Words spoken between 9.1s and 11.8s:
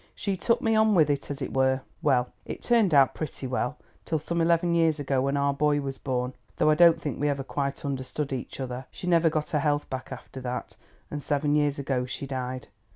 got her health back after that, and seven years